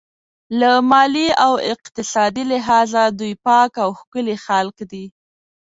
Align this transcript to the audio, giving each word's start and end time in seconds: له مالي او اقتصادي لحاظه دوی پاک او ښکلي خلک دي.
له 0.59 0.71
مالي 0.89 1.27
او 1.45 1.53
اقتصادي 1.73 2.43
لحاظه 2.51 3.03
دوی 3.19 3.33
پاک 3.45 3.71
او 3.83 3.89
ښکلي 3.99 4.35
خلک 4.45 4.77
دي. 4.91 5.05